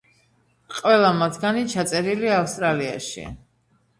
ყველა 0.77 1.11
მათგანი 1.17 1.61
ჩაწერილია 1.75 2.39
ავსტრალიაში. 2.45 3.29